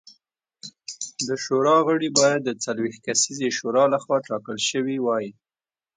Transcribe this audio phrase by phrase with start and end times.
[1.27, 5.27] د شورا غړي باید د څلوېښت کسیزې شورا لخوا ټاکل شوي وای